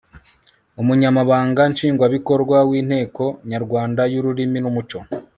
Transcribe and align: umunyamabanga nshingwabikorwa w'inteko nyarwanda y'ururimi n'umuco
umunyamabanga 0.81 1.61
nshingwabikorwa 1.73 2.57
w'inteko 2.69 3.23
nyarwanda 3.49 4.01
y'ururimi 4.11 4.59
n'umuco 4.61 4.99